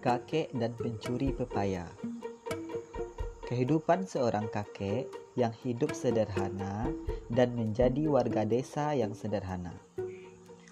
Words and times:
Kakek 0.00 0.48
dan 0.56 0.72
pencuri 0.80 1.28
pepaya. 1.28 1.84
Kehidupan 3.44 4.08
seorang 4.08 4.48
kakek 4.48 5.12
yang 5.36 5.52
hidup 5.60 5.92
sederhana 5.92 6.88
dan 7.28 7.52
menjadi 7.52 8.08
warga 8.08 8.48
desa 8.48 8.96
yang 8.96 9.12
sederhana. 9.12 9.76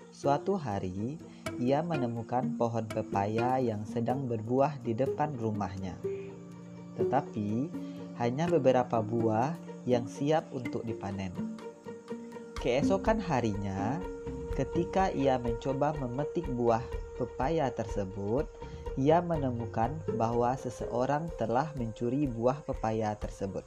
Suatu 0.08 0.56
hari, 0.56 1.20
ia 1.60 1.84
menemukan 1.84 2.56
pohon 2.56 2.88
pepaya 2.88 3.60
yang 3.60 3.84
sedang 3.84 4.24
berbuah 4.24 4.80
di 4.80 4.96
depan 4.96 5.36
rumahnya. 5.36 6.00
Tetapi, 6.96 7.68
hanya 8.16 8.48
beberapa 8.48 9.04
buah 9.04 9.52
yang 9.84 10.08
siap 10.08 10.48
untuk 10.56 10.88
dipanen. 10.88 11.36
Keesokan 12.64 13.20
harinya, 13.20 14.00
ketika 14.56 15.12
ia 15.12 15.36
mencoba 15.36 15.92
memetik 16.00 16.48
buah 16.56 16.82
pepaya 17.20 17.68
tersebut, 17.68 18.48
ia 18.98 19.22
menemukan 19.22 19.94
bahwa 20.18 20.58
seseorang 20.58 21.30
telah 21.38 21.70
mencuri 21.78 22.26
buah 22.26 22.58
pepaya 22.66 23.14
tersebut. 23.14 23.62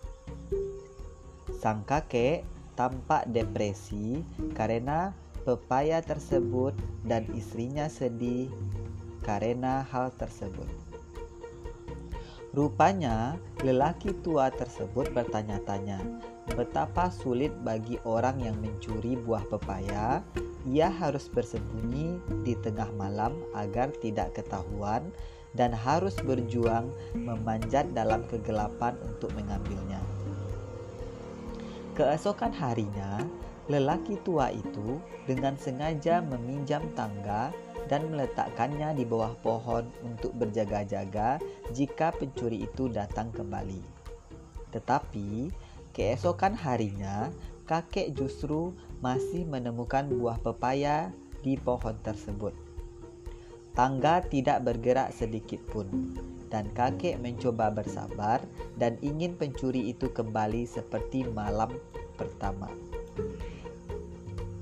Sang 1.55 1.88
kakek 1.88 2.44
tampak 2.76 3.31
depresi 3.31 4.27
karena 4.52 5.16
pepaya 5.48 6.03
tersebut 6.03 6.75
dan 7.08 7.23
istrinya 7.31 7.88
sedih 7.88 8.52
karena 9.23 9.88
hal 9.88 10.12
tersebut. 10.20 10.67
Rupanya, 12.52 13.39
lelaki 13.63 14.11
tua 14.27 14.52
tersebut 14.52 15.08
bertanya-tanya, 15.16 16.03
betapa 16.52 17.08
sulit 17.08 17.55
bagi 17.63 17.95
orang 18.03 18.44
yang 18.44 18.59
mencuri 18.59 19.16
buah 19.16 19.48
pepaya 19.48 20.20
ia 20.70 20.89
harus 20.89 21.25
bersembunyi 21.31 22.22
di 22.45 22.53
tengah 22.59 22.89
malam 22.94 23.33
agar 23.58 23.89
tidak 24.02 24.38
ketahuan 24.38 25.09
dan 25.58 25.75
harus 25.75 26.16
berjuang 26.22 26.88
memanjat 27.17 27.91
dalam 27.91 28.23
kegelapan 28.31 28.95
untuk 29.03 29.33
mengambilnya. 29.36 29.99
Keesokan 31.91 32.55
harinya, 32.55 33.19
lelaki 33.67 34.16
tua 34.23 34.47
itu 34.49 34.97
dengan 35.27 35.59
sengaja 35.59 36.23
meminjam 36.23 36.81
tangga 36.95 37.52
dan 37.91 38.08
meletakkannya 38.08 38.95
di 38.95 39.03
bawah 39.03 39.36
pohon 39.43 39.83
untuk 39.99 40.31
berjaga-jaga 40.39 41.43
jika 41.75 42.16
pencuri 42.16 42.64
itu 42.64 42.88
datang 42.88 43.27
kembali. 43.36 43.83
Tetapi 44.71 45.52
keesokan 45.91 46.55
harinya, 46.55 47.27
kakek 47.72 48.11
justru 48.11 48.75
masih 49.00 49.47
menemukan 49.47 50.03
buah 50.11 50.44
pepaya 50.44 51.16
di 51.39 51.55
pohon 51.55 51.95
tersebut. 52.03 52.52
Tangga 53.72 54.19
tidak 54.27 54.67
bergerak 54.67 55.16
sedikit 55.16 55.64
pun, 55.72 55.88
dan 56.52 56.67
kakek 56.75 57.16
mencoba 57.23 57.72
bersabar 57.72 58.44
dan 58.75 58.99
ingin 58.99 59.39
pencuri 59.39 59.88
itu 59.88 60.11
kembali 60.11 60.67
seperti 60.67 61.23
malam 61.31 61.72
pertama. 62.19 62.67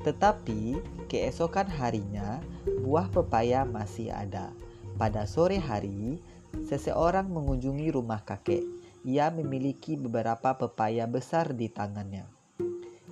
Tetapi 0.06 0.78
keesokan 1.10 1.66
harinya, 1.66 2.38
buah 2.86 3.10
pepaya 3.10 3.66
masih 3.66 4.14
ada. 4.14 4.54
Pada 5.02 5.26
sore 5.26 5.58
hari, 5.58 6.22
seseorang 6.70 7.26
mengunjungi 7.26 7.90
rumah 7.90 8.22
kakek. 8.22 8.62
Ia 9.02 9.34
memiliki 9.34 9.98
beberapa 9.98 10.54
pepaya 10.54 11.10
besar 11.10 11.58
di 11.58 11.72
tangannya. 11.74 12.39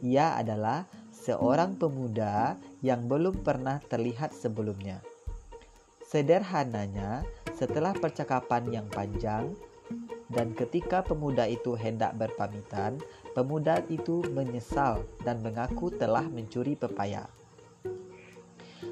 Ia 0.05 0.37
adalah 0.37 0.85
seorang 1.09 1.75
pemuda 1.75 2.55
yang 2.85 3.09
belum 3.09 3.41
pernah 3.41 3.81
terlihat 3.81 4.31
sebelumnya. 4.31 5.01
Sederhananya, 6.07 7.27
setelah 7.57 7.91
percakapan 7.91 8.69
yang 8.71 8.87
panjang, 8.87 9.51
dan 10.31 10.51
ketika 10.55 11.03
pemuda 11.03 11.47
itu 11.47 11.75
hendak 11.75 12.15
berpamitan, 12.15 12.99
pemuda 13.35 13.83
itu 13.87 14.23
menyesal 14.31 15.03
dan 15.23 15.39
mengaku 15.43 15.91
telah 15.91 16.23
mencuri 16.27 16.75
pepaya. 16.75 17.27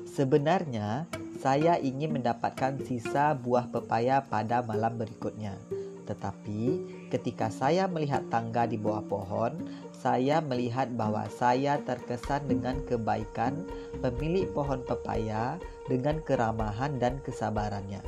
Sebenarnya, 0.08 1.08
saya 1.44 1.76
ingin 1.76 2.16
mendapatkan 2.16 2.80
sisa 2.88 3.36
buah 3.36 3.68
pepaya 3.68 4.24
pada 4.24 4.64
malam 4.64 4.96
berikutnya. 4.96 5.60
Tetapi, 6.06 6.62
ketika 7.10 7.50
saya 7.50 7.90
melihat 7.90 8.22
tangga 8.30 8.70
di 8.70 8.78
bawah 8.78 9.02
pohon, 9.06 9.58
saya 9.92 10.38
melihat 10.38 10.94
bahwa 10.94 11.26
saya 11.34 11.82
terkesan 11.82 12.46
dengan 12.46 12.86
kebaikan 12.86 13.66
pemilik 14.06 14.46
pohon 14.54 14.86
pepaya 14.86 15.58
dengan 15.90 16.22
keramahan 16.22 17.02
dan 17.02 17.18
kesabarannya. 17.26 18.06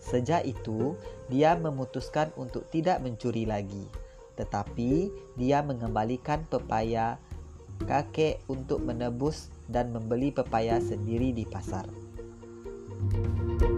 Sejak 0.00 0.46
itu, 0.46 0.94
dia 1.28 1.58
memutuskan 1.58 2.32
untuk 2.38 2.64
tidak 2.72 3.02
mencuri 3.02 3.44
lagi, 3.44 3.84
tetapi 4.38 5.12
dia 5.36 5.60
mengembalikan 5.60 6.46
pepaya 6.48 7.20
kakek 7.84 8.40
untuk 8.48 8.80
menebus 8.80 9.52
dan 9.68 9.92
membeli 9.92 10.32
pepaya 10.32 10.80
sendiri 10.80 11.34
di 11.34 11.44
pasar. 11.44 11.84
thank 13.00 13.62
you 13.62 13.69